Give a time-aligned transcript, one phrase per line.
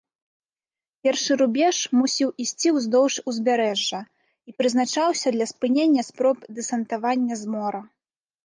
[1.07, 3.99] Першы рубеж мусіў ісці ўздоўж узбярэжжа
[4.53, 7.81] і прызначаўся для спынення спроб дэсантавання з мора.